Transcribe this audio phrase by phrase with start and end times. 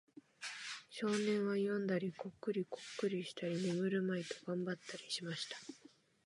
[0.89, 5.55] 少年は読んだり、コックリコックリしたり、眠るまいと頑張ったりしました。